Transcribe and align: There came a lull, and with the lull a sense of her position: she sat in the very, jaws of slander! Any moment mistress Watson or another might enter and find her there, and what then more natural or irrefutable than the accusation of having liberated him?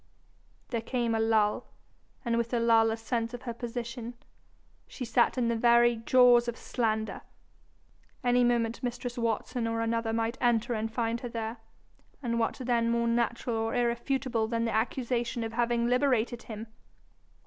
There 0.69 0.81
came 0.81 1.13
a 1.13 1.19
lull, 1.19 1.67
and 2.25 2.35
with 2.35 2.49
the 2.49 2.59
lull 2.59 2.89
a 2.89 2.97
sense 2.97 3.35
of 3.35 3.43
her 3.43 3.53
position: 3.53 4.15
she 4.87 5.05
sat 5.05 5.37
in 5.37 5.47
the 5.47 5.55
very, 5.55 5.97
jaws 5.97 6.47
of 6.47 6.57
slander! 6.57 7.21
Any 8.23 8.43
moment 8.43 8.81
mistress 8.81 9.15
Watson 9.15 9.67
or 9.67 9.79
another 9.79 10.11
might 10.11 10.39
enter 10.41 10.73
and 10.73 10.91
find 10.91 11.19
her 11.21 11.29
there, 11.29 11.57
and 12.23 12.39
what 12.39 12.55
then 12.63 12.89
more 12.89 13.07
natural 13.07 13.55
or 13.57 13.75
irrefutable 13.75 14.47
than 14.47 14.65
the 14.65 14.73
accusation 14.73 15.43
of 15.43 15.53
having 15.53 15.85
liberated 15.87 16.41
him? 16.41 16.65